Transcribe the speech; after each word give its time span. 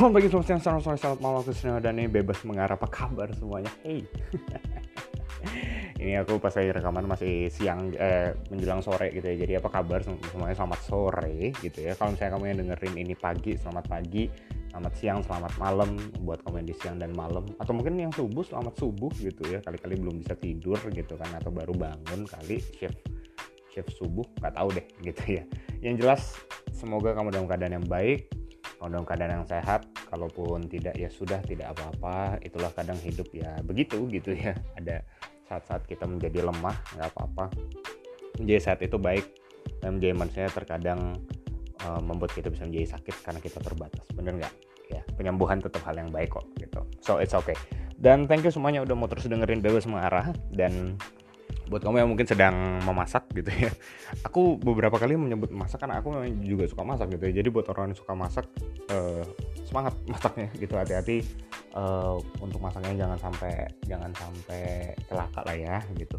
Selamat 0.00 0.16
pagi, 0.16 0.28
selamat 0.32 0.46
siang, 0.48 0.60
selamat 0.64 0.80
sore, 0.80 0.96
selamat 0.96 1.20
malam, 1.20 1.38
aku 1.44 1.52
Sina 1.52 1.76
dan 1.76 2.00
ini 2.00 2.08
bebas 2.08 2.40
mengarah 2.48 2.72
apa 2.72 2.88
kabar 2.88 3.28
semuanya. 3.36 3.68
Hey. 3.84 4.00
ini 6.00 6.16
aku 6.16 6.40
pas 6.40 6.56
lagi 6.56 6.72
rekaman 6.72 7.04
masih 7.04 7.52
siang 7.52 7.92
eh, 8.00 8.32
menjelang 8.48 8.80
sore 8.80 9.12
gitu 9.12 9.28
ya. 9.28 9.36
Jadi 9.44 9.60
apa 9.60 9.68
kabar 9.68 10.00
semuanya 10.00 10.56
selamat 10.56 10.80
sore 10.88 11.52
gitu 11.60 11.84
ya. 11.84 11.92
Kalau 12.00 12.16
misalnya 12.16 12.32
kamu 12.32 12.44
yang 12.48 12.58
dengerin 12.64 12.94
ini 12.96 13.12
pagi, 13.12 13.60
selamat 13.60 13.92
pagi, 13.92 14.24
selamat 14.72 14.92
siang, 14.96 15.20
selamat 15.20 15.52
malam 15.60 15.92
buat 16.24 16.40
kamu 16.48 16.64
yang 16.64 16.68
di 16.72 16.76
siang 16.80 16.96
dan 16.96 17.12
malam 17.12 17.44
atau 17.60 17.72
mungkin 17.76 18.00
yang 18.00 18.12
subuh, 18.16 18.40
selamat 18.40 18.80
subuh 18.80 19.12
gitu 19.20 19.52
ya. 19.52 19.60
Kali-kali 19.60 20.00
belum 20.00 20.24
bisa 20.24 20.32
tidur 20.32 20.80
gitu 20.96 21.12
kan 21.20 21.28
atau 21.36 21.52
baru 21.52 21.76
bangun 21.76 22.24
kali 22.24 22.56
shift 22.72 23.04
shift 23.68 23.92
subuh 24.00 24.24
nggak 24.40 24.56
tahu 24.56 24.72
deh 24.72 24.86
gitu 25.04 25.36
ya. 25.36 25.44
Yang 25.84 25.94
jelas 26.00 26.22
semoga 26.72 27.12
kamu 27.12 27.36
dalam 27.36 27.44
keadaan 27.44 27.84
yang 27.84 27.84
baik 27.84 28.39
kalau 28.80 28.96
dalam 28.96 29.04
keadaan 29.04 29.44
yang 29.44 29.44
sehat 29.44 29.84
kalaupun 30.08 30.64
tidak 30.64 30.96
ya 30.96 31.12
sudah 31.12 31.36
tidak 31.44 31.76
apa-apa. 31.76 32.40
Itulah 32.40 32.72
kadang 32.72 32.96
hidup 32.96 33.28
ya 33.36 33.60
begitu 33.60 34.08
gitu 34.08 34.32
ya. 34.32 34.56
Ada 34.80 35.04
saat-saat 35.44 35.84
kita 35.84 36.08
menjadi 36.08 36.48
lemah 36.48 36.72
nggak 36.96 37.12
apa-apa. 37.12 37.52
Menjadi 38.40 38.60
sehat 38.72 38.80
itu 38.80 38.96
baik. 38.96 39.36
Dan 39.84 40.00
menjadi 40.00 40.16
manusia 40.16 40.48
terkadang 40.48 41.12
uh, 41.84 42.00
membuat 42.00 42.32
kita 42.32 42.48
bisa 42.48 42.64
menjadi 42.64 42.96
sakit 42.96 43.20
karena 43.20 43.40
kita 43.44 43.60
terbatas. 43.60 44.04
Bener 44.16 44.40
nggak? 44.40 44.54
Ya 44.88 45.04
penyembuhan 45.12 45.60
tetap 45.60 45.84
hal 45.84 46.00
yang 46.00 46.08
baik 46.08 46.32
kok 46.32 46.48
gitu. 46.56 46.80
So 47.04 47.20
it's 47.20 47.36
okay. 47.36 47.54
Dan 48.00 48.24
thank 48.24 48.48
you 48.48 48.48
semuanya 48.48 48.80
udah 48.80 48.96
mau 48.96 49.12
terus 49.12 49.28
dengerin 49.28 49.60
bebas 49.60 49.84
mengarah. 49.84 50.32
Dan 50.48 50.96
buat 51.70 51.86
kamu 51.86 52.02
yang 52.02 52.10
mungkin 52.10 52.26
sedang 52.26 52.82
memasak 52.82 53.30
gitu 53.30 53.46
ya. 53.46 53.70
Aku 54.26 54.58
beberapa 54.58 54.98
kali 54.98 55.14
menyebut 55.14 55.54
masak 55.54 55.86
karena 55.86 56.02
aku 56.02 56.10
juga 56.42 56.66
suka 56.66 56.82
masak 56.82 57.14
gitu 57.14 57.30
ya. 57.30 57.32
Jadi 57.38 57.48
buat 57.54 57.70
orang 57.70 57.94
yang 57.94 57.98
suka 58.02 58.12
masak 58.18 58.44
uh, 58.90 59.22
semangat 59.62 59.94
masaknya 60.12 60.50
gitu. 60.58 60.74
Hati-hati 60.74 61.22
uh, 61.78 62.18
untuk 62.42 62.58
masaknya 62.58 63.06
jangan 63.06 63.18
sampai 63.22 63.70
jangan 63.86 64.10
sampai 64.18 64.92
celaka 65.06 65.40
lah 65.46 65.56
ya 65.56 65.76
gitu. 65.94 66.18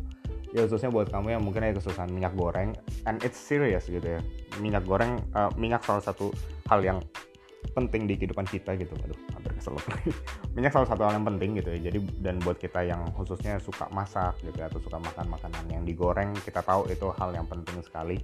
Ya 0.55 0.63
khususnya 0.63 0.87
buat 0.87 1.11
kamu 1.11 1.35
yang 1.35 1.43
mungkin 1.43 1.67
ada 1.67 1.75
kesusahan 1.75 2.11
minyak 2.11 2.31
goreng 2.39 2.71
and 3.03 3.19
it's 3.27 3.39
serious 3.39 3.91
gitu 3.91 4.07
ya. 4.07 4.23
Minyak 4.63 4.87
goreng 4.87 5.19
uh, 5.35 5.51
minyak 5.59 5.83
salah 5.83 6.03
satu 6.03 6.31
hal 6.71 6.79
yang 6.79 6.99
penting 7.71 8.09
di 8.09 8.17
kehidupan 8.19 8.45
kita 8.49 8.75
gitu. 8.75 8.93
Aduh 9.05 9.17
hampir 9.33 9.51
kesel 9.55 9.77
minyak 10.55 10.73
salah 10.75 10.87
satu 10.89 11.07
hal 11.07 11.17
yang 11.17 11.27
penting 11.27 11.57
gitu 11.57 11.69
ya. 11.71 11.79
Jadi 11.91 11.99
dan 12.19 12.35
buat 12.41 12.57
kita 12.57 12.83
yang 12.83 13.01
khususnya 13.15 13.57
suka 13.61 13.87
masak 13.93 14.37
gitu 14.43 14.57
ya, 14.57 14.67
atau 14.67 14.81
suka 14.83 14.97
makan 14.99 15.25
makanan 15.31 15.65
yang 15.71 15.83
digoreng 15.85 16.31
kita 16.41 16.61
tahu 16.65 16.89
itu 16.89 17.09
hal 17.15 17.31
yang 17.33 17.47
penting 17.47 17.79
sekali. 17.81 18.19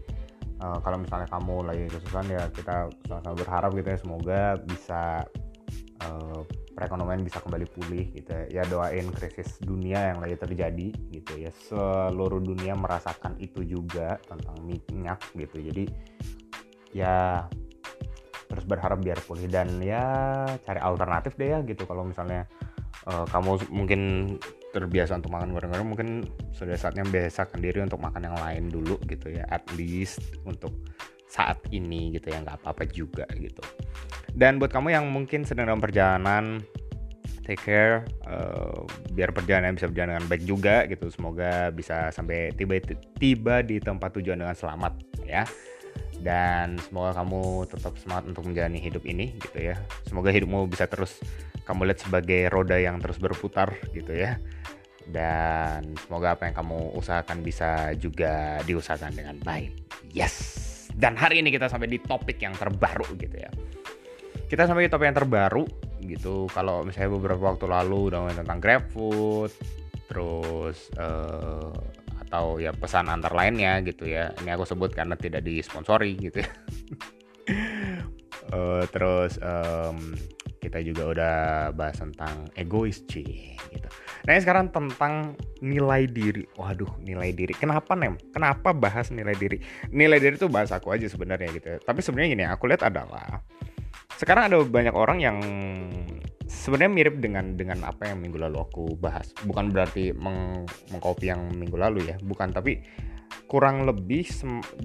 Uh, 0.58 0.82
kalau 0.82 0.98
misalnya 0.98 1.30
kamu 1.30 1.70
lagi 1.70 1.86
kesusahan 1.86 2.28
ya 2.34 2.44
kita 2.50 2.90
sama-sama 3.06 3.36
berharap 3.38 3.78
gitu 3.78 3.94
ya 3.94 4.00
semoga 4.02 4.42
bisa 4.66 5.22
uh, 6.02 6.42
perekonomian 6.74 7.22
bisa 7.22 7.38
kembali 7.42 7.66
pulih 7.74 8.10
gitu 8.14 8.30
ya. 8.30 8.62
ya 8.62 8.64
doain 8.66 9.10
krisis 9.14 9.58
dunia 9.62 10.14
yang 10.14 10.22
lagi 10.22 10.38
terjadi 10.38 10.90
gitu 11.14 11.34
ya. 11.38 11.50
Seluruh 11.54 12.42
dunia 12.42 12.74
merasakan 12.78 13.38
itu 13.38 13.62
juga 13.66 14.18
tentang 14.26 14.58
minyak 14.66 15.22
gitu. 15.34 15.58
Jadi 15.62 15.86
ya 16.94 17.46
terus 18.58 18.66
berharap 18.66 18.98
biar 19.06 19.22
pulih 19.22 19.46
dan 19.46 19.78
ya 19.86 20.02
cari 20.66 20.82
alternatif 20.82 21.38
deh 21.38 21.54
ya 21.54 21.62
gitu. 21.62 21.86
Kalau 21.86 22.02
misalnya 22.02 22.50
uh, 23.06 23.22
kamu 23.30 23.70
mungkin 23.70 24.02
terbiasa 24.74 25.22
untuk 25.22 25.30
makan 25.30 25.54
goreng-goreng 25.54 25.86
mungkin 25.86 26.10
sudah 26.58 26.74
saatnya 26.74 27.06
biasakan 27.06 27.62
diri 27.62 27.86
untuk 27.86 28.02
makan 28.02 28.26
yang 28.26 28.38
lain 28.42 28.74
dulu 28.74 28.98
gitu 29.06 29.30
ya 29.30 29.46
at 29.54 29.62
least 29.78 30.18
untuk 30.50 30.74
saat 31.30 31.62
ini 31.70 32.18
gitu 32.18 32.34
ya 32.34 32.42
nggak 32.42 32.66
apa-apa 32.66 32.90
juga 32.90 33.30
gitu. 33.38 33.62
Dan 34.34 34.58
buat 34.58 34.74
kamu 34.74 34.98
yang 34.98 35.06
mungkin 35.06 35.46
sedang 35.46 35.70
dalam 35.70 35.78
perjalanan 35.78 36.66
take 37.46 37.62
care 37.62 38.10
uh, 38.26 38.84
biar 39.14 39.32
perjalanan 39.32 39.78
bisa 39.78 39.86
berjalan 39.86 40.18
dengan 40.18 40.26
baik 40.34 40.44
juga 40.50 40.90
gitu. 40.90 41.14
Semoga 41.14 41.70
bisa 41.70 42.10
sampai 42.10 42.58
tiba 42.58 42.82
tiba 43.22 43.62
di 43.62 43.78
tempat 43.78 44.18
tujuan 44.18 44.42
dengan 44.42 44.58
selamat 44.58 44.98
ya 45.30 45.46
dan 46.22 46.82
semoga 46.82 47.14
kamu 47.14 47.70
tetap 47.70 47.94
semangat 48.02 48.26
untuk 48.30 48.50
menjalani 48.50 48.82
hidup 48.82 49.06
ini 49.06 49.38
gitu 49.38 49.74
ya. 49.74 49.76
Semoga 50.10 50.34
hidupmu 50.34 50.66
bisa 50.70 50.90
terus 50.90 51.22
kamu 51.68 51.92
lihat 51.92 52.00
sebagai 52.02 52.42
roda 52.50 52.80
yang 52.80 52.98
terus 52.98 53.22
berputar 53.22 53.76
gitu 53.94 54.14
ya. 54.14 54.42
Dan 55.08 55.96
semoga 56.04 56.36
apa 56.36 56.52
yang 56.52 56.56
kamu 56.58 57.00
usahakan 57.00 57.40
bisa 57.46 57.96
juga 57.96 58.60
diusahakan 58.68 59.14
dengan 59.16 59.36
baik. 59.40 59.72
Yes. 60.12 60.36
Dan 60.98 61.14
hari 61.16 61.40
ini 61.40 61.54
kita 61.54 61.70
sampai 61.70 61.88
di 61.88 62.02
topik 62.02 62.42
yang 62.42 62.58
terbaru 62.58 63.06
gitu 63.16 63.38
ya. 63.38 63.52
Kita 64.48 64.66
sampai 64.66 64.88
di 64.88 64.92
topik 64.92 65.06
yang 65.08 65.18
terbaru 65.18 65.64
gitu. 66.04 66.50
Kalau 66.52 66.84
misalnya 66.84 67.14
beberapa 67.14 67.54
waktu 67.54 67.70
lalu 67.70 68.12
udah 68.12 68.34
tentang 68.34 68.60
GrabFood 68.60 69.52
terus 70.08 70.88
uh, 70.96 71.76
atau 72.28 72.60
ya 72.60 72.76
pesan 72.76 73.08
antar 73.08 73.32
lainnya 73.32 73.80
gitu 73.88 74.04
ya. 74.04 74.36
Ini 74.44 74.60
aku 74.60 74.68
sebut 74.68 74.92
karena 74.92 75.16
tidak 75.16 75.48
disponsori 75.48 76.20
gitu 76.20 76.44
ya. 76.44 76.52
Uh, 78.52 78.84
terus 78.94 79.40
um, 79.40 80.12
kita 80.60 80.84
juga 80.84 81.04
udah 81.16 81.36
bahas 81.72 81.96
tentang 81.96 82.52
egois 82.60 83.00
sih 83.08 83.56
gitu. 83.72 83.88
Nah 84.28 84.36
sekarang 84.44 84.68
tentang 84.76 85.40
nilai 85.64 86.04
diri. 86.12 86.44
Waduh 86.60 87.00
nilai 87.00 87.32
diri. 87.32 87.56
Kenapa 87.56 87.96
nem? 87.96 88.20
Kenapa 88.36 88.76
bahas 88.76 89.08
nilai 89.08 89.34
diri? 89.40 89.64
Nilai 89.96 90.20
diri 90.20 90.36
itu 90.36 90.52
bahas 90.52 90.76
aku 90.76 90.92
aja 90.92 91.08
sebenarnya 91.08 91.48
gitu 91.56 91.68
ya. 91.72 91.78
tapi 91.80 92.04
sebenarnya 92.04 92.30
gini 92.36 92.46
aku 92.46 92.68
lihat 92.68 92.84
adalah 92.84 93.40
sekarang 94.18 94.50
ada 94.50 94.58
banyak 94.66 94.96
orang 94.98 95.22
yang 95.22 95.38
sebenarnya 96.50 96.90
mirip 96.90 97.16
dengan 97.22 97.54
dengan 97.54 97.86
apa 97.86 98.10
yang 98.10 98.18
minggu 98.18 98.42
lalu 98.42 98.58
aku 98.66 98.98
bahas. 98.98 99.30
Bukan 99.46 99.70
berarti 99.70 100.16
meng, 100.16 100.66
mengcopy 100.90 101.30
yang 101.30 101.54
minggu 101.54 101.78
lalu 101.78 102.10
ya 102.10 102.18
bukan. 102.26 102.50
Tapi 102.50 102.82
kurang 103.46 103.86
lebih 103.86 104.26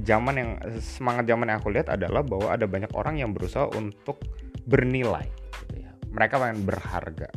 zaman 0.05 0.35
yang 0.37 0.51
semangat 0.79 1.25
zaman 1.27 1.49
yang 1.49 1.59
aku 1.65 1.73
lihat 1.73 1.89
adalah 1.89 2.21
bahwa 2.21 2.53
ada 2.53 2.69
banyak 2.69 2.93
orang 2.93 3.19
yang 3.19 3.33
berusaha 3.33 3.73
untuk 3.73 4.21
bernilai 4.69 5.25
gitu 5.65 5.81
ya. 5.81 5.91
Mereka 6.13 6.37
pengen 6.37 6.69
berharga 6.69 7.31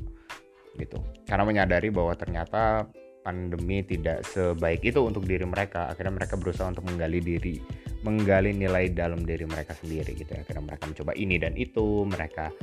gitu. 0.75 0.99
Karena 1.23 1.47
menyadari 1.47 1.87
bahwa 1.95 2.11
ternyata 2.19 2.91
pandemi 3.23 3.81
tidak 3.81 4.21
sebaik 4.27 4.83
itu 4.83 4.99
untuk 4.99 5.23
diri 5.23 5.47
mereka. 5.47 5.87
Akhirnya 5.89 6.13
mereka 6.21 6.35
berusaha 6.35 6.67
untuk 6.69 6.85
menggali 6.85 7.23
diri 7.23 7.55
menggali 8.05 8.53
nilai 8.53 8.93
dalam 8.93 9.25
diri 9.25 9.49
mereka 9.49 9.73
sendiri 9.73 10.13
gitu 10.13 10.29
ya. 10.29 10.45
Akhirnya 10.45 10.63
mereka 10.69 10.83
mencoba 10.85 11.11
ini 11.17 11.35
dan 11.41 11.57
itu 11.57 12.05
mereka 12.05 12.53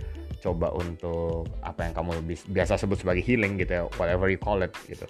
coba 0.42 0.70
untuk 0.75 1.50
apa 1.62 1.91
yang 1.91 1.94
kamu 1.94 2.10
biasa 2.50 2.78
sebut 2.78 3.03
sebagai 3.03 3.22
healing 3.22 3.58
gitu 3.58 3.72
ya 3.78 3.82
whatever 3.98 4.31
you 4.31 4.38
call 4.38 4.62
it 4.62 4.70
gitu. 4.86 5.04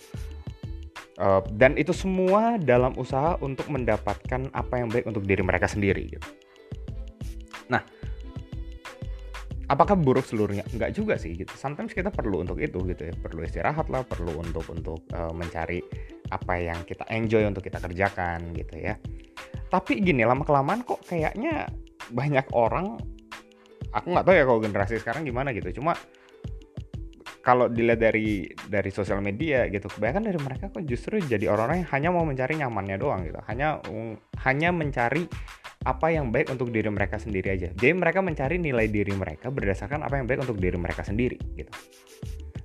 Uh, 1.21 1.45
dan 1.61 1.77
itu 1.77 1.93
semua 1.93 2.57
dalam 2.57 2.97
usaha 2.97 3.37
untuk 3.45 3.69
mendapatkan 3.69 4.49
apa 4.57 4.75
yang 4.81 4.89
baik 4.89 5.05
untuk 5.05 5.29
diri 5.29 5.45
mereka 5.45 5.69
sendiri 5.69 6.09
gitu. 6.09 6.29
Nah 7.69 7.85
apakah 9.69 9.97
buruk 9.97 10.25
seluruhnya? 10.25 10.65
Enggak 10.73 10.97
juga 10.97 11.21
sih 11.21 11.37
gitu. 11.37 11.53
Sometimes 11.57 11.93
kita 11.93 12.09
perlu 12.09 12.41
untuk 12.41 12.57
itu 12.61 12.81
gitu 12.89 13.13
ya. 13.13 13.15
Perlu 13.21 13.45
istirahat 13.45 13.93
lah 13.93 14.05
perlu 14.09 14.41
untuk 14.41 14.65
untuk 14.73 15.05
uh, 15.13 15.33
mencari 15.33 15.85
apa 16.33 16.55
yang 16.57 16.81
kita 16.89 17.05
enjoy 17.13 17.45
untuk 17.45 17.61
kita 17.61 17.77
kerjakan 17.77 18.57
gitu 18.57 18.81
ya 18.81 18.97
tapi 19.73 20.05
gini 20.05 20.29
lama 20.29 20.45
kelamaan 20.45 20.85
kok 20.85 21.01
kayaknya 21.09 21.65
banyak 22.13 22.45
orang 22.53 23.01
aku 23.89 24.07
nggak 24.13 24.25
tahu 24.29 24.35
ya 24.37 24.45
kalau 24.45 24.61
generasi 24.61 25.01
sekarang 25.01 25.25
gimana 25.25 25.57
gitu. 25.57 25.81
Cuma 25.81 25.97
kalau 27.41 27.73
dilihat 27.73 27.99
dari 27.99 28.47
dari 28.69 28.91
sosial 28.93 29.25
media 29.25 29.67
gitu 29.73 29.89
kebanyakan 29.89 30.29
dari 30.29 30.39
mereka 30.39 30.65
kok 30.69 30.85
justru 30.85 31.19
jadi 31.25 31.49
orang-orang 31.49 31.83
yang 31.83 31.91
hanya 31.91 32.09
mau 32.13 32.25
mencari 32.29 32.55
nyamannya 32.61 32.97
doang 33.01 33.25
gitu. 33.25 33.41
Hanya 33.49 33.81
hanya 34.45 34.69
mencari 34.77 35.25
apa 35.83 36.07
yang 36.15 36.31
baik 36.31 36.53
untuk 36.53 36.69
diri 36.69 36.93
mereka 36.93 37.17
sendiri 37.17 37.57
aja. 37.57 37.69
Jadi 37.73 37.97
mereka 37.97 38.21
mencari 38.21 38.61
nilai 38.61 38.87
diri 38.93 39.17
mereka 39.17 39.49
berdasarkan 39.49 40.05
apa 40.05 40.21
yang 40.21 40.29
baik 40.29 40.45
untuk 40.45 40.61
diri 40.61 40.77
mereka 40.77 41.01
sendiri 41.01 41.41
gitu. 41.57 41.73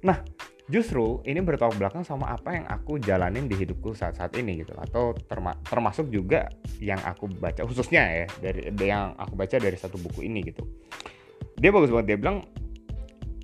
Nah 0.04 0.22
justru 0.68 1.24
ini 1.24 1.40
bertolak 1.40 1.80
belakang 1.80 2.04
sama 2.04 2.36
apa 2.36 2.52
yang 2.52 2.66
aku 2.68 3.00
jalanin 3.00 3.48
di 3.48 3.56
hidupku 3.56 3.96
saat-saat 3.96 4.36
ini 4.36 4.64
gitu. 4.64 4.76
Atau 4.76 5.16
terma 5.16 5.56
termasuk 5.64 6.12
juga 6.12 6.52
yang 6.84 7.00
aku 7.08 7.32
baca 7.32 7.64
khususnya 7.64 8.04
ya 8.04 8.28
dari 8.44 8.68
yang 8.84 9.16
aku 9.16 9.34
baca 9.40 9.56
dari 9.56 9.78
satu 9.80 9.96
buku 9.96 10.28
ini 10.28 10.44
gitu. 10.44 10.68
Dia 11.58 11.72
bagus 11.72 11.90
banget 11.90 12.08
dia 12.14 12.18
bilang 12.20 12.44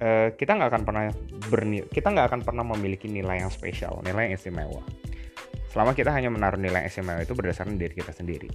e, 0.03 0.35
kita 0.35 0.51
nggak 0.59 0.69
akan 0.69 0.83
pernah 0.83 1.03
bernilai 1.47 1.87
kita 1.89 2.07
nggak 2.11 2.27
akan 2.27 2.41
pernah 2.43 2.65
memiliki 2.75 3.07
nilai 3.07 3.39
yang 3.39 3.51
spesial 3.51 4.03
nilai 4.03 4.29
yang 4.29 4.35
istimewa. 4.35 4.83
Selama 5.71 5.95
kita 5.95 6.13
hanya 6.13 6.29
menaruh 6.29 6.59
nilai 6.59 6.85
yang 6.85 6.91
istimewa 6.91 7.23
itu 7.23 7.33
berdasarkan 7.33 7.79
diri 7.79 7.95
kita 7.95 8.11
sendiri. 8.11 8.51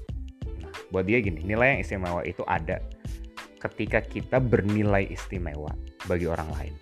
Nah 0.61 0.70
buat 0.93 1.09
dia 1.09 1.25
gini 1.25 1.41
nilai 1.41 1.81
yang 1.81 1.81
istimewa 1.81 2.20
itu 2.20 2.44
ada 2.44 2.85
ketika 3.59 4.05
kita 4.05 4.38
bernilai 4.38 5.09
istimewa 5.09 5.73
bagi 6.06 6.31
orang 6.31 6.47
lain. 6.55 6.75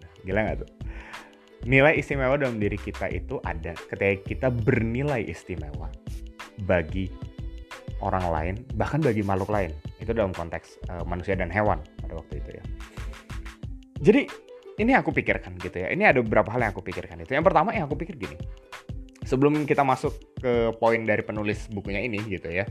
Nah, 0.00 0.10
gila 0.24 0.40
nggak 0.46 0.58
tuh 0.64 0.77
nilai 1.68 2.00
istimewa 2.00 2.40
dalam 2.40 2.56
diri 2.56 2.80
kita 2.80 3.12
itu 3.12 3.36
ada 3.44 3.76
ketika 3.92 4.16
kita 4.24 4.48
bernilai 4.48 5.28
istimewa 5.28 5.92
bagi 6.64 7.12
orang 8.00 8.24
lain, 8.32 8.54
bahkan 8.80 9.04
bagi 9.04 9.20
makhluk 9.20 9.52
lain. 9.52 9.70
Itu 10.00 10.16
dalam 10.16 10.32
konteks 10.32 10.88
uh, 10.88 11.04
manusia 11.04 11.36
dan 11.36 11.52
hewan 11.52 11.84
pada 12.08 12.24
waktu 12.24 12.40
itu 12.40 12.50
ya. 12.56 12.64
jadi 14.00 14.22
ini 14.80 14.92
aku 14.96 15.12
pikirkan 15.12 15.60
gitu 15.60 15.84
ya 15.84 15.92
ini 15.92 16.08
ada 16.08 16.24
beberapa 16.24 16.48
hal 16.56 16.64
yang 16.64 16.72
aku 16.72 16.80
pikirkan 16.80 17.20
itu 17.20 17.36
yang 17.36 17.44
pertama 17.44 17.76
yang 17.76 17.84
aku 17.84 18.00
pikir 18.00 18.16
gini 18.16 18.40
sebelum 19.28 19.68
kita 19.68 19.84
masuk 19.84 20.16
ke 20.40 20.72
poin 20.80 21.04
dari 21.04 21.20
penulis 21.20 21.68
bukunya 21.68 22.00
ini 22.00 22.16
gitu 22.24 22.48
ya 22.48 22.64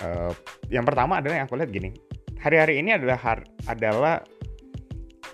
uh, 0.00 0.32
yang 0.72 0.88
pertama 0.88 1.20
adalah 1.20 1.44
yang 1.44 1.46
aku 1.50 1.60
lihat 1.60 1.68
gini 1.68 1.92
hari-hari 2.40 2.80
ini 2.80 2.96
adalah 2.96 3.20
har 3.20 3.44
adalah 3.68 4.24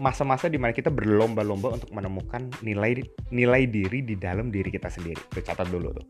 masa-masa 0.03 0.51
di 0.51 0.59
mana 0.59 0.75
kita 0.75 0.91
berlomba-lomba 0.91 1.79
untuk 1.79 1.95
menemukan 1.95 2.51
nilai 2.67 3.07
nilai 3.31 3.71
diri 3.71 4.03
di 4.03 4.19
dalam 4.19 4.51
diri 4.51 4.75
kita 4.75 4.91
sendiri. 4.91 5.23
Tuh 5.31 5.47
catat 5.47 5.71
dulu 5.71 5.95
tuh. 5.95 6.07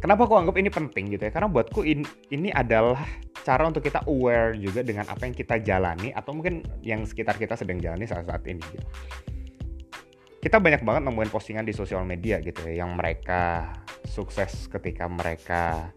Kenapa 0.00 0.24
aku 0.24 0.40
anggap 0.40 0.56
ini 0.56 0.72
penting 0.72 1.12
gitu 1.12 1.28
ya? 1.28 1.32
Karena 1.32 1.52
buatku 1.52 1.84
in, 1.84 2.04
ini 2.32 2.48
adalah 2.52 3.00
cara 3.44 3.68
untuk 3.68 3.84
kita 3.84 4.08
aware 4.08 4.56
juga 4.56 4.80
dengan 4.80 5.04
apa 5.12 5.28
yang 5.28 5.36
kita 5.36 5.60
jalani 5.60 6.10
atau 6.16 6.32
mungkin 6.32 6.64
yang 6.80 7.04
sekitar 7.04 7.36
kita 7.36 7.54
sedang 7.54 7.78
jalani 7.78 8.08
saat-saat 8.08 8.42
ini 8.48 8.64
gitu. 8.64 8.86
Kita 10.40 10.56
banyak 10.62 10.82
banget 10.86 11.02
nemuin 11.04 11.30
postingan 11.30 11.66
di 11.68 11.74
sosial 11.76 12.06
media 12.06 12.40
gitu 12.40 12.64
ya 12.64 12.86
yang 12.86 12.96
mereka 12.96 13.72
sukses 14.08 14.70
ketika 14.70 15.10
mereka 15.10 15.90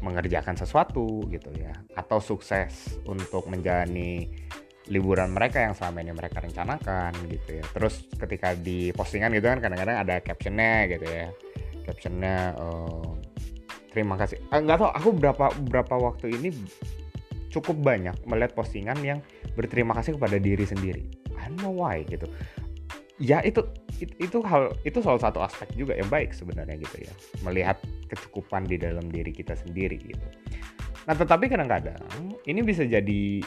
mengerjakan 0.00 0.56
sesuatu 0.56 1.28
gitu 1.28 1.52
ya 1.60 1.76
atau 1.92 2.16
sukses 2.18 2.96
untuk 3.04 3.44
menjalani 3.52 4.32
liburan 4.90 5.30
mereka 5.30 5.62
yang 5.62 5.72
selama 5.78 6.02
ini 6.02 6.12
mereka 6.12 6.42
rencanakan 6.42 7.14
gitu 7.30 7.62
ya. 7.62 7.64
Terus 7.70 8.10
ketika 8.18 8.58
di 8.58 8.90
postingan 8.90 9.30
gitu 9.38 9.46
kan 9.46 9.62
kadang-kadang 9.62 9.96
ada 10.02 10.18
captionnya 10.18 10.90
gitu 10.90 11.06
ya. 11.06 11.26
Captionnya 11.86 12.58
uh, 12.58 13.14
terima 13.94 14.18
kasih. 14.18 14.42
Uh, 14.50 14.60
nggak 14.60 14.82
tahu 14.82 14.90
aku 14.90 15.08
berapa 15.14 15.46
berapa 15.70 15.94
waktu 15.94 16.34
ini 16.34 16.50
cukup 17.54 17.78
banyak 17.78 18.18
melihat 18.26 18.54
postingan 18.58 18.98
yang 19.02 19.18
berterima 19.54 19.94
kasih 19.94 20.18
kepada 20.18 20.42
diri 20.42 20.66
sendiri. 20.66 21.06
I 21.38 21.46
don't 21.46 21.62
know 21.62 21.74
why 21.74 22.02
gitu. 22.06 22.26
Ya 23.22 23.38
itu 23.46 23.62
itu, 24.02 24.14
itu 24.18 24.38
hal 24.42 24.74
itu 24.82 24.98
salah 25.04 25.22
satu 25.22 25.38
aspek 25.44 25.70
juga 25.78 25.94
yang 25.94 26.10
baik 26.10 26.34
sebenarnya 26.34 26.82
gitu 26.82 27.06
ya. 27.06 27.12
Melihat 27.46 27.78
kecukupan 28.10 28.66
di 28.66 28.74
dalam 28.74 29.06
diri 29.06 29.30
kita 29.30 29.54
sendiri 29.54 30.02
gitu. 30.02 30.26
Nah 31.06 31.14
tetapi 31.14 31.46
kadang-kadang 31.46 32.02
ini 32.48 32.60
bisa 32.66 32.82
jadi 32.82 33.44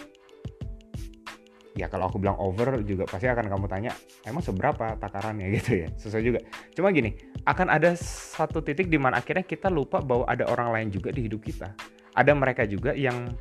ya 1.73 1.89
kalau 1.89 2.05
aku 2.05 2.21
bilang 2.21 2.37
over 2.37 2.81
juga 2.85 3.09
pasti 3.09 3.25
akan 3.25 3.49
kamu 3.49 3.65
tanya 3.65 3.91
emang 4.25 4.45
seberapa 4.45 4.97
takarannya? 4.97 5.49
Gitu 5.57 5.85
ya 5.85 5.87
sesuai 5.97 6.23
juga. 6.23 6.39
Cuma 6.73 6.93
gini 6.93 7.17
akan 7.45 7.67
ada 7.69 7.97
satu 7.97 8.61
titik 8.61 8.89
di 8.89 8.97
mana 9.01 9.19
akhirnya 9.19 9.45
kita 9.45 9.69
lupa 9.73 9.99
bahwa 10.01 10.25
ada 10.29 10.45
orang 10.49 10.69
lain 10.73 10.87
juga 10.93 11.09
di 11.09 11.25
hidup 11.25 11.41
kita. 11.41 11.73
Ada 12.13 12.31
mereka 12.37 12.63
juga 12.69 12.93
yang 12.93 13.33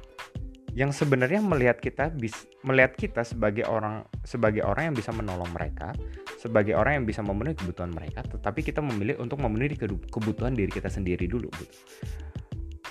yang 0.73 0.89
sebenarnya 0.89 1.45
melihat 1.45 1.85
kita 1.85 2.09
bis, 2.17 2.49
melihat 2.65 2.97
kita 2.97 3.21
sebagai 3.29 3.69
orang 3.69 4.09
sebagai 4.25 4.65
orang 4.65 4.93
yang 4.93 4.97
bisa 4.97 5.13
menolong 5.13 5.53
mereka 5.53 5.93
sebagai 6.41 6.73
orang 6.73 7.01
yang 7.01 7.07
bisa 7.07 7.21
memenuhi 7.21 7.53
kebutuhan 7.53 7.93
mereka 7.93 8.25
tetapi 8.25 8.65
kita 8.65 8.81
memilih 8.81 9.21
untuk 9.21 9.37
memenuhi 9.45 9.77
kebutuhan 10.09 10.57
diri 10.57 10.73
kita 10.73 10.89
sendiri 10.89 11.29
dulu 11.29 11.53
gitu. 11.61 11.77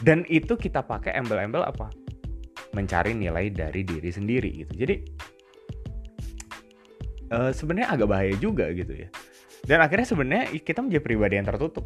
Dan 0.02 0.26
itu 0.30 0.58
kita 0.58 0.86
pakai 0.86 1.18
embel-embel 1.18 1.66
apa 1.66 1.90
mencari 2.72 3.16
nilai 3.16 3.52
dari 3.52 3.82
diri 3.84 4.10
sendiri 4.12 4.52
gitu. 4.66 4.74
Jadi 4.76 4.96
uh, 7.32 7.52
sebenarnya 7.52 7.90
agak 7.96 8.08
bahaya 8.08 8.36
juga 8.40 8.70
gitu 8.72 8.94
ya. 8.96 9.08
Dan 9.62 9.78
akhirnya 9.84 10.08
sebenarnya 10.10 10.46
kita 10.60 10.82
menjadi 10.82 11.04
pribadi 11.04 11.34
yang 11.38 11.48
tertutup. 11.48 11.86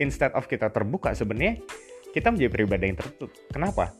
Instead 0.00 0.32
of 0.32 0.48
kita 0.48 0.72
terbuka 0.72 1.12
sebenarnya 1.12 1.60
kita 2.10 2.32
menjadi 2.32 2.50
pribadi 2.50 2.84
yang 2.90 2.98
tertutup. 2.98 3.30
Kenapa 3.52 3.94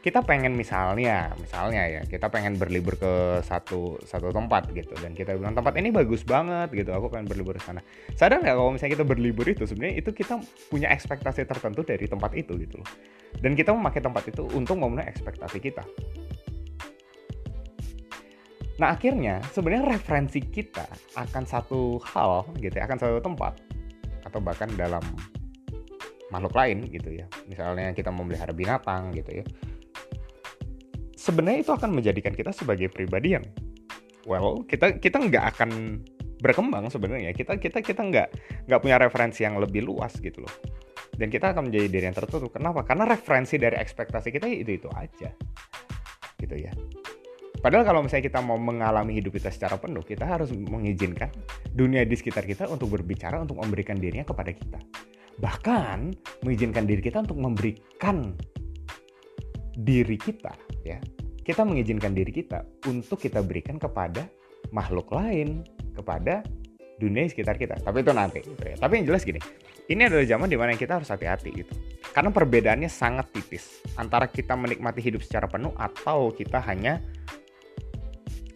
kita 0.00 0.24
pengen 0.24 0.56
misalnya 0.56 1.28
misalnya 1.36 1.84
ya 1.84 2.00
kita 2.08 2.32
pengen 2.32 2.56
berlibur 2.56 2.96
ke 2.96 3.44
satu 3.44 4.00
satu 4.00 4.32
tempat 4.32 4.72
gitu. 4.72 4.96
Dan 4.96 5.12
kita 5.12 5.36
bilang 5.36 5.52
tempat 5.52 5.76
ini 5.76 5.92
bagus 5.92 6.24
banget 6.24 6.72
gitu. 6.72 6.88
Aku 6.96 7.12
pengen 7.12 7.28
berlibur 7.28 7.60
ke 7.60 7.60
sana. 7.60 7.84
Sadar 8.16 8.40
nggak 8.40 8.56
kalau 8.56 8.72
misalnya 8.72 8.96
kita 8.96 9.04
berlibur 9.04 9.44
itu 9.44 9.68
sebenarnya 9.68 10.00
itu 10.00 10.10
kita 10.16 10.40
punya 10.72 10.88
ekspektasi 10.88 11.44
tertentu 11.44 11.84
dari 11.84 12.08
tempat 12.08 12.32
itu 12.32 12.56
gitu 12.56 12.80
loh. 12.80 12.88
Dan 13.44 13.52
kita 13.52 13.76
memakai 13.76 14.00
tempat 14.00 14.24
itu 14.24 14.48
untuk 14.56 14.80
memenuhi 14.80 15.04
ekspektasi 15.04 15.60
kita. 15.60 15.84
Nah 18.80 18.96
akhirnya 18.96 19.44
sebenarnya 19.52 20.00
referensi 20.00 20.40
kita 20.40 20.88
akan 21.12 21.44
satu 21.44 22.00
hal 22.00 22.48
gitu 22.56 22.72
ya 22.72 22.88
akan 22.88 22.96
satu 22.96 23.20
tempat 23.20 23.52
atau 24.24 24.40
bahkan 24.40 24.72
dalam 24.80 25.04
makhluk 26.32 26.56
lain 26.56 26.88
gitu 26.88 27.12
ya. 27.12 27.28
Misalnya 27.44 27.92
kita 27.92 28.08
memelihara 28.08 28.56
binatang 28.56 29.12
gitu 29.12 29.44
ya 29.44 29.46
sebenarnya 31.20 31.60
itu 31.68 31.72
akan 31.76 31.90
menjadikan 31.92 32.32
kita 32.32 32.56
sebagai 32.56 32.88
pribadi 32.88 33.36
yang 33.36 33.44
well 34.24 34.64
kita 34.64 34.96
kita 34.96 35.20
nggak 35.20 35.44
akan 35.56 36.00
berkembang 36.40 36.88
sebenarnya. 36.88 37.36
Kita 37.36 37.60
kita 37.60 37.84
kita 37.84 38.00
nggak 38.00 38.28
nggak 38.64 38.80
punya 38.80 38.96
referensi 38.96 39.44
yang 39.44 39.60
lebih 39.60 39.84
luas 39.84 40.16
gitu 40.16 40.40
loh. 40.40 40.54
Dan 41.12 41.28
kita 41.28 41.52
akan 41.52 41.68
menjadi 41.68 41.86
diri 41.92 42.04
yang 42.08 42.16
tertutup. 42.16 42.48
Kenapa? 42.48 42.80
Karena 42.80 43.04
referensi 43.04 43.60
dari 43.60 43.76
ekspektasi 43.76 44.32
kita 44.32 44.48
itu 44.48 44.72
itu 44.80 44.88
aja. 44.96 45.28
Gitu 46.40 46.56
ya. 46.56 46.72
Padahal 47.60 47.84
kalau 47.84 48.00
misalnya 48.00 48.24
kita 48.24 48.40
mau 48.40 48.56
mengalami 48.56 49.20
hidup 49.20 49.36
kita 49.36 49.52
secara 49.52 49.76
penuh 49.76 50.00
kita 50.00 50.24
harus 50.24 50.48
mengizinkan 50.48 51.28
dunia 51.68 52.08
di 52.08 52.16
sekitar 52.16 52.48
kita 52.48 52.64
untuk 52.72 52.96
berbicara 52.96 53.36
untuk 53.36 53.60
memberikan 53.60 54.00
dirinya 54.00 54.24
kepada 54.24 54.48
kita. 54.56 54.80
Bahkan 55.36 55.98
mengizinkan 56.40 56.88
diri 56.88 57.04
kita 57.04 57.20
untuk 57.20 57.36
memberikan 57.36 58.32
diri 59.76 60.16
kita 60.16 60.69
ya. 60.86 60.98
Kita 61.40 61.66
mengizinkan 61.66 62.14
diri 62.14 62.30
kita 62.30 62.62
untuk 62.86 63.18
kita 63.18 63.40
berikan 63.42 63.80
kepada 63.80 64.28
makhluk 64.70 65.10
lain 65.10 65.66
kepada 65.96 66.44
dunia 67.00 67.26
di 67.26 67.30
sekitar 67.32 67.56
kita. 67.56 67.80
Tapi 67.80 68.04
itu 68.04 68.12
nanti 68.12 68.38
gitu 68.44 68.64
ya. 68.64 68.76
tapi 68.76 69.00
yang 69.00 69.08
jelas 69.08 69.24
gini 69.24 69.40
ini 69.90 70.06
adalah 70.06 70.22
zaman 70.22 70.46
di 70.46 70.54
mana 70.54 70.78
kita 70.78 71.02
harus 71.02 71.10
hati-hati 71.10 71.50
gitu. 71.50 71.74
Karena 72.14 72.30
perbedaannya 72.30 72.86
sangat 72.86 73.34
tipis 73.34 73.82
antara 73.98 74.30
kita 74.30 74.54
menikmati 74.54 75.02
hidup 75.02 75.26
secara 75.26 75.50
penuh 75.50 75.74
atau 75.74 76.30
kita 76.30 76.62
hanya 76.62 77.02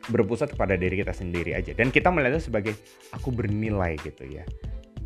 berpusat 0.07 0.55
kepada 0.55 0.79
diri 0.79 1.03
kita 1.03 1.11
sendiri 1.11 1.59
aja. 1.59 1.75
Dan 1.75 1.91
kita 1.91 2.15
melihatnya 2.15 2.39
sebagai 2.39 2.79
aku 3.11 3.35
bernilai 3.35 3.99
gitu 3.99 4.31
ya. 4.31 4.47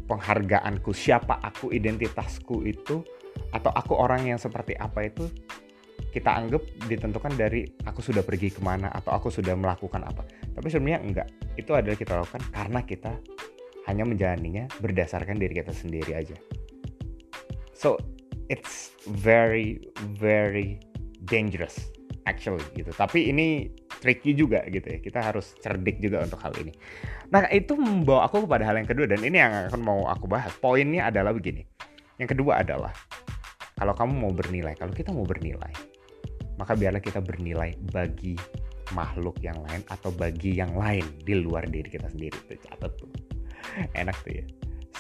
Penghargaanku 0.05 0.93
siapa 0.93 1.41
aku 1.41 1.73
identitasku 1.73 2.61
itu 2.69 3.01
atau 3.49 3.73
aku 3.73 3.97
orang 3.97 4.29
yang 4.29 4.37
seperti 4.41 4.77
apa 4.77 5.09
itu 5.09 5.33
kita 6.09 6.31
anggap 6.35 6.63
ditentukan 6.89 7.33
dari 7.37 7.69
aku 7.85 8.01
sudah 8.01 8.25
pergi 8.25 8.49
ke 8.51 8.61
mana 8.65 8.89
atau 8.91 9.13
aku 9.13 9.29
sudah 9.29 9.53
melakukan 9.55 10.03
apa. 10.03 10.25
Tapi 10.57 10.67
sebenarnya 10.73 11.01
enggak. 11.05 11.29
Itu 11.55 11.77
adalah 11.77 11.97
kita 11.99 12.19
lakukan 12.19 12.43
karena 12.51 12.81
kita 12.83 13.13
hanya 13.89 14.05
menjalaninya 14.05 14.65
berdasarkan 14.81 15.37
diri 15.37 15.61
kita 15.61 15.73
sendiri 15.73 16.13
aja. 16.17 16.37
So 17.77 18.01
it's 18.49 18.97
very 19.07 19.85
very 20.17 20.81
dangerous 21.29 21.93
actually 22.25 22.65
gitu. 22.77 22.93
Tapi 22.93 23.29
ini 23.29 23.69
tricky 24.01 24.33
juga 24.33 24.65
gitu 24.69 24.85
ya. 24.85 24.99
Kita 25.01 25.21
harus 25.21 25.57
cerdik 25.61 26.01
juga 26.01 26.25
untuk 26.25 26.41
hal 26.41 26.57
ini. 26.61 26.73
Nah 27.29 27.49
itu 27.53 27.77
membawa 27.77 28.29
aku 28.29 28.49
kepada 28.49 28.65
hal 28.65 28.81
yang 28.81 28.89
kedua 28.89 29.07
dan 29.09 29.21
ini 29.21 29.37
yang 29.37 29.53
akan 29.69 29.81
mau 29.85 30.01
aku 30.09 30.25
bahas. 30.25 30.53
Poinnya 30.57 31.13
adalah 31.13 31.37
begini. 31.37 31.65
Yang 32.19 32.35
kedua 32.35 32.65
adalah 32.67 32.91
kalau 33.79 33.95
kamu 33.95 34.13
mau 34.19 34.33
bernilai, 34.35 34.75
kalau 34.75 34.91
kita 34.91 35.15
mau 35.15 35.23
bernilai, 35.23 35.71
maka 36.59 36.75
biarlah 36.75 37.01
kita 37.01 37.23
bernilai 37.23 37.79
bagi 37.95 38.35
makhluk 38.93 39.39
yang 39.41 39.57
lain 39.69 39.85
atau 39.89 40.11
bagi 40.13 40.59
yang 40.59 40.73
lain 40.75 41.05
di 41.23 41.39
luar 41.39 41.65
diri 41.69 41.89
kita 41.89 42.11
sendiri. 42.11 42.37
Itu 42.49 42.59
catat 42.69 42.93
tuh. 42.99 43.11
Enak 44.01 44.17
tuh 44.27 44.43
ya. 44.43 44.45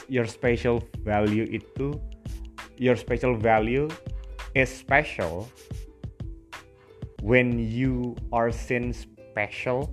Your 0.09 0.27
special 0.31 0.81
value 1.05 1.45
itu 1.51 1.99
your 2.79 2.95
special 2.95 3.35
value 3.35 3.91
is 4.55 4.71
special 4.71 5.51
when 7.21 7.59
you 7.59 8.15
are 8.31 8.55
seen 8.55 8.95
special 8.95 9.91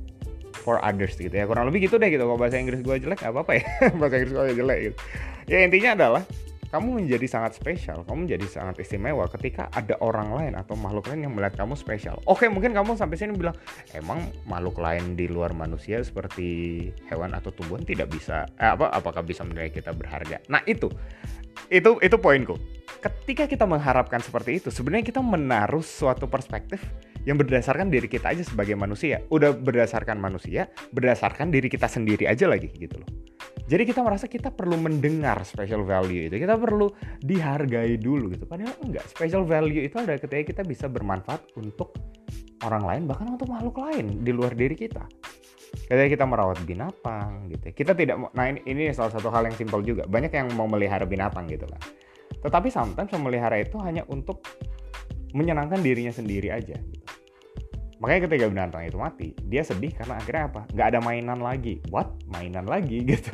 for 0.61 0.79
others 0.85 1.17
gitu 1.17 1.33
ya. 1.33 1.49
Kurang 1.49 1.67
lebih 1.69 1.89
gitu 1.89 1.97
deh 1.97 2.09
gitu. 2.13 2.23
Kalau 2.23 2.39
bahasa 2.39 2.61
Inggris 2.61 2.85
gue 2.85 2.95
jelek 3.01 3.25
apa 3.25 3.41
apa 3.41 3.51
ya. 3.59 3.65
Bahasa 3.99 4.21
Inggris 4.21 4.33
gue 4.33 4.45
jelek 4.61 4.79
gitu. 4.91 4.95
Ya 5.45 5.57
intinya 5.65 5.91
adalah 5.97 6.23
kamu 6.69 7.03
menjadi 7.03 7.27
sangat 7.29 7.57
spesial, 7.57 8.01
kamu 8.03 8.27
menjadi 8.29 8.45
sangat 8.49 8.81
istimewa 8.81 9.29
ketika 9.29 9.69
ada 9.71 9.95
orang 10.01 10.33
lain 10.33 10.53
atau 10.57 10.73
makhluk 10.73 11.07
lain 11.11 11.29
yang 11.29 11.33
melihat 11.33 11.65
kamu 11.65 11.77
spesial. 11.77 12.17
Oke, 12.25 12.49
mungkin 12.49 12.73
kamu 12.73 12.97
sampai 12.97 13.15
sini 13.17 13.37
bilang, 13.37 13.55
emang 13.93 14.25
makhluk 14.49 14.81
lain 14.81 15.13
di 15.13 15.29
luar 15.29 15.53
manusia 15.53 16.01
seperti 16.01 16.89
hewan 17.09 17.37
atau 17.37 17.53
tumbuhan 17.53 17.85
tidak 17.85 18.09
bisa, 18.11 18.49
eh, 18.57 18.71
apa, 18.73 18.89
apakah 18.91 19.21
bisa 19.21 19.45
menilai 19.45 19.69
kita 19.69 19.93
berharga? 19.93 20.41
Nah 20.49 20.65
itu, 20.65 20.89
itu, 21.69 21.91
itu 22.01 22.17
poinku. 22.17 22.57
Ketika 23.01 23.45
kita 23.45 23.69
mengharapkan 23.69 24.17
seperti 24.21 24.57
itu, 24.61 24.69
sebenarnya 24.73 25.05
kita 25.05 25.21
menaruh 25.21 25.85
suatu 25.85 26.25
perspektif 26.25 26.81
yang 27.25 27.41
berdasarkan 27.41 27.89
diri 27.89 28.05
kita 28.05 28.33
aja 28.33 28.45
sebagai 28.45 28.77
manusia. 28.77 29.21
Udah 29.33 29.53
berdasarkan 29.53 30.17
manusia, 30.21 30.69
berdasarkan 30.93 31.49
diri 31.49 31.69
kita 31.69 31.89
sendiri 31.89 32.29
aja 32.29 32.45
lagi 32.45 32.69
gitu 32.73 33.01
loh. 33.01 33.24
Jadi 33.65 33.83
kita 33.89 34.05
merasa 34.05 34.29
kita 34.29 34.53
perlu 34.53 34.77
mendengar 34.77 35.41
special 35.41 35.81
value 35.81 36.29
itu, 36.29 36.37
kita 36.37 36.53
perlu 36.53 36.93
dihargai 37.25 37.97
dulu 37.97 38.29
gitu. 38.29 38.45
Padahal 38.45 38.77
enggak, 38.85 39.09
special 39.09 39.41
value 39.41 39.81
itu 39.81 39.97
ada 39.97 40.21
ketika 40.21 40.43
kita 40.45 40.61
bisa 40.61 40.85
bermanfaat 40.85 41.49
untuk 41.57 41.97
orang 42.65 42.83
lain 42.83 43.03
bahkan 43.05 43.27
untuk 43.29 43.51
makhluk 43.51 43.77
lain 43.77 44.25
di 44.25 44.31
luar 44.33 44.57
diri 44.57 44.73
kita 44.73 45.05
ketika 45.75 46.07
kita 46.07 46.25
merawat 46.25 46.57
binatang 46.63 47.51
gitu 47.51 47.63
ya. 47.69 47.73
kita 47.75 47.91
tidak 47.93 48.15
nah 48.31 48.47
ini, 48.47 48.89
salah 48.95 49.11
satu 49.11 49.27
hal 49.29 49.45
yang 49.45 49.55
simpel 49.55 49.83
juga 49.83 50.07
banyak 50.07 50.31
yang 50.31 50.47
mau 50.55 50.65
melihara 50.65 51.03
binatang 51.03 51.45
gitu 51.51 51.67
kan 51.67 51.81
tetapi 52.41 52.71
sometimes 52.73 53.11
memelihara 53.13 53.61
itu 53.61 53.77
hanya 53.81 54.01
untuk 54.09 54.41
menyenangkan 55.35 55.83
dirinya 55.83 56.13
sendiri 56.15 56.49
aja 56.49 56.79
gitu. 56.79 57.04
Makanya 58.01 58.27
ketika 58.27 58.45
binatang 58.51 58.83
itu 58.87 58.97
mati 58.99 59.27
dia 59.47 59.63
sedih 59.63 59.91
karena 59.95 60.19
akhirnya 60.19 60.43
apa? 60.51 60.61
Nggak 60.75 60.87
ada 60.91 60.99
mainan 60.99 61.39
lagi. 61.39 61.79
What? 61.89 62.11
Mainan 62.27 62.67
lagi 62.67 63.03
gitu. 63.11 63.31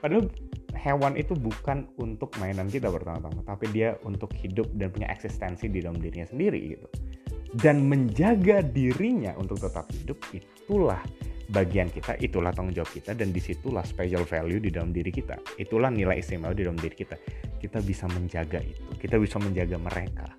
Padahal 0.00 0.32
hewan 0.80 1.14
itu 1.20 1.36
bukan 1.36 1.84
untuk 2.00 2.32
mainan 2.40 2.66
kita 2.72 2.88
pertama-tama 2.88 3.44
tapi 3.44 3.68
dia 3.68 4.00
untuk 4.08 4.32
hidup 4.32 4.64
dan 4.72 4.88
punya 4.88 5.12
eksistensi 5.12 5.68
di 5.68 5.84
dalam 5.84 6.00
dirinya 6.00 6.28
sendiri 6.28 6.60
gitu. 6.76 6.88
Dan 7.50 7.90
menjaga 7.90 8.62
dirinya 8.62 9.34
untuk 9.34 9.58
tetap 9.58 9.90
hidup 9.90 10.22
itulah 10.30 11.02
bagian 11.50 11.90
kita, 11.90 12.14
itulah 12.22 12.54
tanggung 12.54 12.78
jawab 12.78 12.94
kita 12.94 13.10
dan 13.10 13.34
di 13.34 13.42
situlah 13.42 13.82
special 13.82 14.22
value 14.22 14.62
di 14.62 14.70
dalam 14.70 14.94
diri 14.94 15.10
kita. 15.10 15.34
Itulah 15.58 15.90
nilai 15.90 16.22
istimewa 16.22 16.54
di 16.54 16.62
dalam 16.62 16.78
diri 16.78 16.94
kita. 16.94 17.18
Kita 17.58 17.82
bisa 17.82 18.06
menjaga 18.06 18.62
itu, 18.62 18.86
kita 19.02 19.18
bisa 19.18 19.42
menjaga 19.42 19.76
mereka 19.82 20.30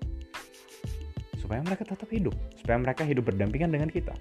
supaya 1.42 1.58
mereka 1.66 1.82
tetap 1.82 2.06
hidup, 2.06 2.38
supaya 2.54 2.78
mereka 2.78 3.02
hidup 3.02 3.26
berdampingan 3.26 3.74
dengan 3.74 3.90
kita. 3.90 4.14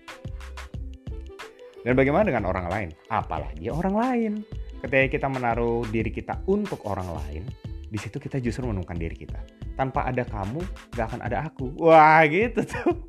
Dan 1.86 1.94
bagaimana 1.94 2.26
dengan 2.26 2.50
orang 2.50 2.66
lain? 2.70 2.90
Apalagi 3.10 3.70
orang 3.70 3.94
lain. 3.94 4.34
Ketika 4.82 5.22
kita 5.22 5.28
menaruh 5.30 5.86
diri 5.94 6.10
kita 6.10 6.42
untuk 6.50 6.82
orang 6.90 7.14
lain, 7.22 7.46
di 7.92 7.98
situ 8.02 8.18
kita 8.18 8.42
justru 8.42 8.66
menemukan 8.66 8.98
diri 8.98 9.14
kita. 9.14 9.38
Tanpa 9.78 10.10
ada 10.10 10.26
kamu, 10.26 10.62
gak 10.98 11.06
akan 11.14 11.22
ada 11.22 11.46
aku. 11.46 11.70
Wah 11.78 12.26
gitu 12.26 12.66
tuh. 12.66 13.06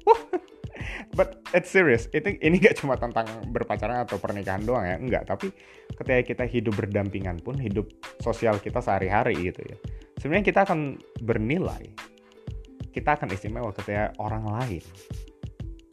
But 1.17 1.45
it's 1.53 1.69
serious. 1.69 2.09
Itu 2.13 2.37
ini 2.41 2.61
gak 2.61 2.81
cuma 2.81 2.97
tentang 2.97 3.29
berpacaran 3.53 4.05
atau 4.05 4.17
pernikahan 4.21 4.65
doang 4.65 4.85
ya, 4.85 4.97
enggak. 4.97 5.25
Tapi 5.29 5.53
ketika 5.97 6.21
kita 6.25 6.45
hidup 6.49 6.75
berdampingan 6.77 7.41
pun, 7.41 7.57
hidup 7.57 7.89
sosial 8.21 8.57
kita 8.61 8.81
sehari-hari 8.81 9.37
gitu 9.53 9.61
ya. 9.65 9.77
Sebenarnya 10.21 10.45
kita 10.49 10.61
akan 10.65 11.01
bernilai. 11.25 12.12
Kita 12.93 13.17
akan 13.17 13.33
istimewa 13.33 13.73
ketika 13.73 14.13
orang 14.21 14.45
lain. 14.45 14.85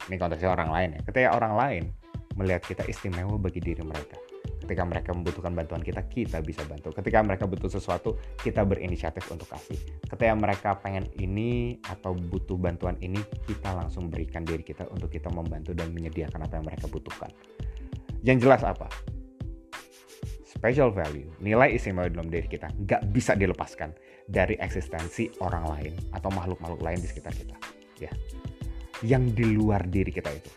Ini 0.04 0.16
konteksnya 0.20 0.52
orang 0.52 0.68
lain 0.68 0.88
ya. 0.94 1.00
Ketika 1.08 1.28
orang 1.32 1.54
lain 1.56 1.82
melihat 2.36 2.60
kita 2.60 2.84
istimewa 2.84 3.40
bagi 3.40 3.64
diri 3.64 3.80
mereka. 3.80 4.20
Ketika 4.60 4.84
mereka 4.84 5.10
membutuhkan 5.16 5.56
bantuan 5.56 5.80
kita 5.80 6.04
kita 6.04 6.44
bisa 6.44 6.60
bantu. 6.68 6.92
Ketika 6.92 7.24
mereka 7.24 7.48
butuh 7.48 7.72
sesuatu 7.72 8.20
kita 8.44 8.68
berinisiatif 8.68 9.24
untuk 9.32 9.48
kasih. 9.48 9.80
Ketika 10.04 10.36
mereka 10.36 10.76
pengen 10.76 11.08
ini 11.16 11.80
atau 11.88 12.12
butuh 12.12 12.60
bantuan 12.60 13.00
ini 13.00 13.18
kita 13.48 13.72
langsung 13.72 14.12
berikan 14.12 14.44
diri 14.44 14.60
kita 14.60 14.84
untuk 14.92 15.08
kita 15.08 15.32
membantu 15.32 15.72
dan 15.72 15.88
menyediakan 15.96 16.44
apa 16.44 16.60
yang 16.60 16.68
mereka 16.68 16.84
butuhkan. 16.92 17.32
Yang 18.20 18.44
jelas 18.44 18.60
apa? 18.60 18.92
Special 20.44 20.92
value 20.92 21.32
nilai 21.40 21.72
istimewa 21.72 22.12
dalam 22.12 22.28
diri 22.28 22.44
kita 22.44 22.68
nggak 22.68 23.08
bisa 23.08 23.32
dilepaskan 23.32 23.96
dari 24.26 24.56
eksistensi 24.58 25.30
orang 25.40 25.64
lain 25.70 25.94
atau 26.12 26.28
makhluk-makhluk 26.32 26.80
lain 26.82 26.98
di 27.00 27.08
sekitar 27.08 27.32
kita 27.32 27.56
ya. 28.00 28.12
Yang 29.00 29.24
di 29.40 29.44
luar 29.56 29.88
diri 29.88 30.12
kita 30.12 30.28
itu. 30.28 30.50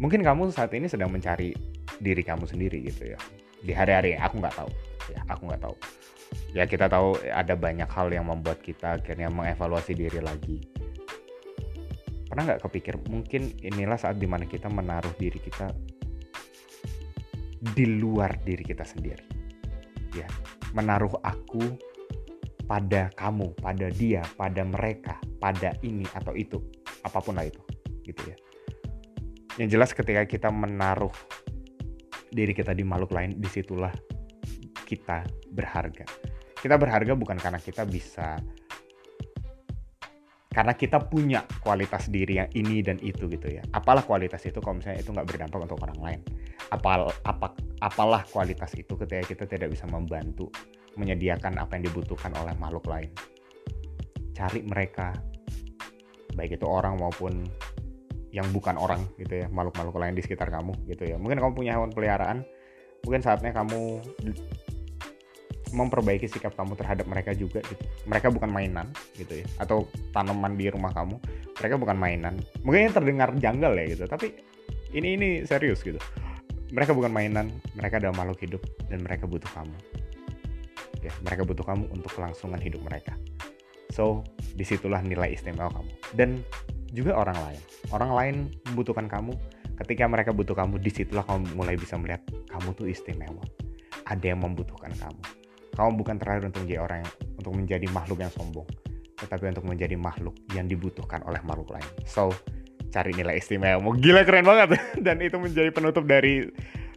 Mungkin 0.00 0.22
kamu 0.22 0.54
saat 0.54 0.72
ini 0.72 0.86
sedang 0.86 1.10
mencari 1.10 1.52
diri 2.00 2.22
kamu 2.22 2.46
sendiri 2.46 2.80
gitu 2.86 3.12
ya. 3.14 3.18
Di 3.60 3.72
hari-hari 3.74 4.16
aku 4.16 4.40
nggak 4.40 4.56
tahu 4.56 4.70
ya 5.10 5.20
aku 5.28 5.42
nggak 5.50 5.62
tahu. 5.62 5.76
Ya 6.54 6.64
kita 6.66 6.86
tahu 6.86 7.18
ada 7.26 7.58
banyak 7.58 7.90
hal 7.90 8.08
yang 8.14 8.30
membuat 8.30 8.62
kita 8.62 9.02
akhirnya 9.02 9.28
mengevaluasi 9.28 9.92
diri 9.98 10.22
lagi. 10.22 10.62
Pernah 12.30 12.54
nggak 12.54 12.62
kepikir 12.70 12.94
mungkin 13.10 13.50
inilah 13.58 13.98
saat 13.98 14.22
di 14.22 14.30
mana 14.30 14.46
kita 14.46 14.70
menaruh 14.70 15.10
diri 15.18 15.42
kita 15.42 15.74
di 17.60 17.84
luar 18.00 18.40
diri 18.40 18.64
kita 18.64 18.88
sendiri 18.88 19.24
ya 20.16 20.24
menaruh 20.76 21.12
aku 21.22 21.78
pada 22.66 23.10
kamu 23.18 23.50
pada 23.58 23.90
dia 23.90 24.22
pada 24.38 24.62
mereka 24.62 25.18
pada 25.42 25.74
ini 25.82 26.06
atau 26.14 26.32
itu 26.38 26.62
apa 27.02 27.18
pun 27.18 27.34
lah 27.34 27.46
itu 27.46 27.60
gitu 28.06 28.22
ya 28.30 28.36
yang 29.58 29.68
jelas 29.68 29.90
ketika 29.90 30.22
kita 30.24 30.48
menaruh 30.48 31.12
diri 32.30 32.54
kita 32.54 32.70
di 32.72 32.86
makhluk 32.86 33.10
lain, 33.10 33.36
di 33.36 33.48
situlah 33.50 33.90
kita 34.86 35.26
berharga. 35.50 36.06
Kita 36.56 36.78
berharga 36.78 37.12
bukan 37.18 37.36
karena 37.36 37.58
kita 37.58 37.82
bisa 37.84 38.38
karena 40.50 40.74
kita 40.74 40.98
punya 41.06 41.46
kualitas 41.62 42.10
diri 42.10 42.42
yang 42.42 42.50
ini 42.58 42.82
dan 42.82 42.98
itu 42.98 43.30
gitu 43.30 43.46
ya. 43.46 43.62
Apalah 43.70 44.02
kualitas 44.02 44.42
itu 44.42 44.58
kalau 44.58 44.82
misalnya 44.82 44.98
itu 44.98 45.14
nggak 45.14 45.26
berdampak 45.30 45.60
untuk 45.62 45.78
orang 45.86 45.98
lain. 46.02 46.20
Apal, 46.74 47.06
apa, 47.22 47.54
apalah 47.78 48.26
kualitas 48.26 48.74
itu 48.74 48.98
ketika 48.98 49.22
kita 49.30 49.44
tidak 49.46 49.70
bisa 49.70 49.86
membantu 49.86 50.50
menyediakan 50.98 51.54
apa 51.62 51.78
yang 51.78 51.86
dibutuhkan 51.86 52.34
oleh 52.34 52.50
makhluk 52.58 52.82
lain. 52.90 53.14
Cari 54.34 54.66
mereka, 54.66 55.14
baik 56.34 56.58
itu 56.58 56.66
orang 56.66 56.98
maupun 56.98 57.46
yang 58.30 58.46
bukan 58.54 58.78
orang 58.78 59.02
gitu 59.18 59.42
ya 59.42 59.46
makhluk-makhluk 59.50 59.98
lain 59.98 60.14
di 60.14 60.22
sekitar 60.22 60.54
kamu 60.54 60.70
gitu 60.86 61.02
ya 61.02 61.18
mungkin 61.18 61.42
kamu 61.42 61.52
punya 61.54 61.74
hewan 61.74 61.90
peliharaan 61.90 62.46
mungkin 63.02 63.20
saatnya 63.26 63.50
kamu 63.50 63.98
memperbaiki 65.70 66.26
sikap 66.26 66.54
kamu 66.54 66.74
terhadap 66.76 67.06
mereka 67.06 67.34
juga 67.34 67.62
gitu 67.64 67.82
mereka 68.06 68.28
bukan 68.30 68.50
mainan 68.50 68.86
gitu 69.16 69.42
ya 69.42 69.46
atau 69.62 69.86
tanaman 70.14 70.54
di 70.58 70.70
rumah 70.70 70.90
kamu 70.92 71.16
mereka 71.60 71.74
bukan 71.78 71.96
mainan 71.96 72.34
mungkin 72.66 72.90
terdengar 72.90 73.30
janggal 73.38 73.72
ya 73.74 73.84
gitu 73.90 74.04
tapi 74.10 74.34
ini 74.94 75.18
ini 75.18 75.28
serius 75.46 75.82
gitu 75.82 75.98
mereka 76.70 76.94
bukan 76.94 77.10
mainan 77.10 77.50
mereka 77.74 77.98
adalah 77.98 78.22
makhluk 78.22 78.40
hidup 78.42 78.62
dan 78.90 79.02
mereka 79.02 79.26
butuh 79.26 79.50
kamu 79.50 79.76
ya 81.00 81.12
mereka 81.24 81.42
butuh 81.46 81.64
kamu 81.64 81.84
untuk 81.90 82.10
kelangsungan 82.12 82.60
hidup 82.60 82.82
mereka 82.84 83.16
so 83.90 84.22
di 84.54 84.62
situlah 84.62 85.02
nilai 85.02 85.34
istimewa 85.34 85.72
kamu 85.72 85.92
dan 86.14 86.42
juga 86.90 87.14
orang 87.16 87.38
lain. 87.38 87.62
Orang 87.94 88.10
lain 88.14 88.36
membutuhkan 88.70 89.06
kamu. 89.06 89.32
Ketika 89.80 90.04
mereka 90.10 90.30
butuh 90.36 90.52
kamu, 90.52 90.76
di 90.76 90.90
situlah 90.92 91.24
kamu 91.24 91.56
mulai 91.56 91.78
bisa 91.78 91.96
melihat 91.96 92.20
kamu 92.52 92.76
tuh 92.76 92.86
istimewa. 92.90 93.40
Ada 94.04 94.36
yang 94.36 94.44
membutuhkan 94.44 94.92
kamu. 94.92 95.22
Kamu 95.80 95.96
bukan 95.96 96.20
terakhir 96.20 96.52
untuk 96.52 96.68
menjadi 96.68 96.80
orang 96.84 96.98
yang, 97.00 97.12
untuk 97.40 97.52
menjadi 97.56 97.86
makhluk 97.88 98.18
yang 98.20 98.32
sombong, 98.36 98.68
tetapi 99.16 99.48
untuk 99.48 99.64
menjadi 99.64 99.96
makhluk 99.96 100.36
yang 100.52 100.68
dibutuhkan 100.68 101.24
oleh 101.24 101.40
makhluk 101.40 101.72
lain. 101.72 101.88
So, 102.04 102.36
cari 102.92 103.16
nilai 103.16 103.40
istimewa. 103.40 103.80
Mau 103.80 103.96
gila 103.96 104.28
keren 104.28 104.44
banget. 104.44 104.76
Dan 105.06 105.24
itu 105.24 105.40
menjadi 105.40 105.72
penutup 105.72 106.04
dari 106.04 106.44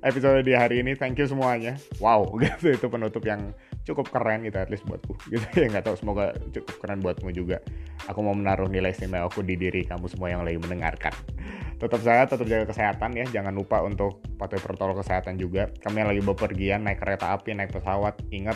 episode 0.03 0.43
di 0.43 0.51
hari 0.51 0.83
ini. 0.83 0.99
Thank 0.99 1.23
you 1.23 1.31
semuanya. 1.31 1.79
Wow, 2.03 2.27
gitu 2.43 2.75
itu 2.75 2.87
penutup 2.91 3.23
yang 3.23 3.55
cukup 3.83 4.09
keren 4.09 4.47
gitu 4.47 4.57
at 4.59 4.71
least 4.71 4.87
buatku. 4.87 5.13
Gitu 5.31 5.43
ya 5.55 5.67
nggak 5.67 5.85
tahu 5.87 5.95
semoga 5.99 6.31
cukup 6.55 6.75
keren 6.79 6.99
buatmu 7.03 7.29
juga. 7.35 7.59
Aku 8.07 8.23
mau 8.23 8.35
menaruh 8.35 8.71
nilai 8.71 8.95
istimewa 8.95 9.27
aku 9.27 9.43
di 9.43 9.59
diri 9.59 9.83
kamu 9.83 10.07
semua 10.07 10.31
yang 10.31 10.43
lagi 10.43 10.59
mendengarkan. 10.59 11.13
Tetap 11.83 11.99
saya 11.99 12.23
tetap 12.23 12.47
jaga 12.47 12.65
kesehatan 12.71 13.11
ya. 13.11 13.25
Jangan 13.27 13.51
lupa 13.51 13.83
untuk 13.83 14.23
patuhi 14.39 14.63
protokol 14.63 15.03
kesehatan 15.03 15.35
juga. 15.35 15.67
Kami 15.83 15.99
yang 15.99 16.09
lagi 16.15 16.23
bepergian 16.23 16.87
naik 16.87 17.03
kereta 17.03 17.35
api 17.35 17.51
naik 17.59 17.75
pesawat 17.75 18.23
ingat 18.31 18.55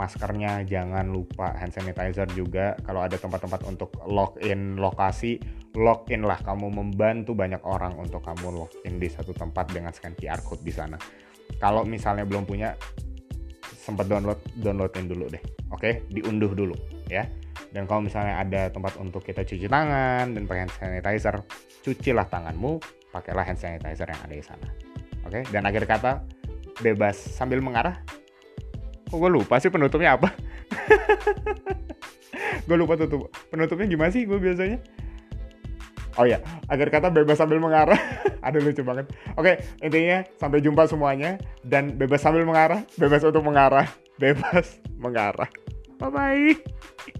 maskernya. 0.00 0.64
Jangan 0.64 1.12
lupa 1.12 1.52
hand 1.52 1.76
sanitizer 1.76 2.24
juga. 2.32 2.72
Kalau 2.88 3.04
ada 3.04 3.20
tempat-tempat 3.20 3.68
untuk 3.68 3.92
login 4.08 4.80
lokasi 4.80 5.36
login 5.76 6.24
lah. 6.24 6.40
Kamu 6.40 6.72
membantu 6.72 7.36
banyak 7.36 7.60
orang 7.68 8.00
untuk 8.00 8.24
kamu 8.24 8.64
login 8.64 8.96
di 8.96 9.12
satu 9.12 9.36
tempat 9.36 9.68
dengan 9.68 9.92
scan 9.92 10.16
QR 10.16 10.40
code 10.40 10.64
di 10.64 10.72
sana. 10.72 10.96
Kalau 11.60 11.84
misalnya 11.84 12.24
belum 12.24 12.48
punya 12.48 12.72
sempat 13.88 14.04
download 14.04 14.36
downloadin 14.60 15.08
dulu 15.08 15.32
deh. 15.32 15.40
Oke? 15.72 15.80
Okay? 15.80 15.92
diunduh 16.12 16.52
dulu 16.52 16.76
ya. 17.08 17.24
Dan 17.72 17.88
kalau 17.88 18.04
misalnya 18.04 18.44
ada 18.44 18.68
tempat 18.68 19.00
untuk 19.00 19.24
kita 19.24 19.48
cuci 19.48 19.64
tangan 19.64 20.36
dan 20.36 20.44
pakai 20.44 20.68
hand 20.68 20.72
sanitizer 20.76 21.40
cucilah 21.80 22.28
tanganmu 22.28 22.76
pakailah 23.08 23.48
hand 23.48 23.56
sanitizer 23.56 24.04
yang 24.04 24.20
ada 24.20 24.34
di 24.36 24.44
sana. 24.44 24.68
Oke? 25.24 25.40
Okay? 25.40 25.42
dan 25.48 25.64
akhir 25.64 25.88
kata 25.88 26.20
bebas 26.84 27.16
sambil 27.16 27.64
mengarah. 27.64 27.96
Kok 29.08 29.16
gue 29.16 29.30
lupa 29.32 29.56
sih 29.56 29.72
penutupnya 29.72 30.20
apa? 30.20 30.36
Gue 32.68 32.76
lupa 32.76 33.00
tutup. 33.00 33.32
Penutupnya 33.48 33.88
gimana 33.88 34.12
sih 34.12 34.28
gue 34.28 34.36
biasanya 34.36 34.76
Oh 36.18 36.26
ya, 36.26 36.42
agar 36.66 36.90
kata 36.90 37.14
bebas 37.14 37.38
sambil 37.38 37.62
mengarah. 37.62 37.98
Aduh 38.46 38.58
lucu 38.58 38.82
banget. 38.82 39.06
Oke, 39.38 39.62
intinya 39.78 40.26
sampai 40.34 40.58
jumpa 40.58 40.90
semuanya 40.90 41.38
dan 41.62 41.94
bebas 41.94 42.18
sambil 42.18 42.42
mengarah, 42.42 42.82
bebas 42.98 43.22
untuk 43.22 43.46
mengarah, 43.46 43.86
bebas 44.22 44.82
mengarah. 44.98 45.46
Bye 46.02 46.10
bye. 46.10 47.14